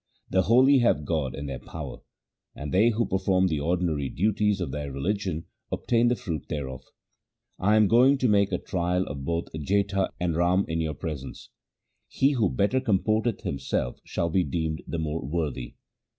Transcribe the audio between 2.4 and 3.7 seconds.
and they who perform the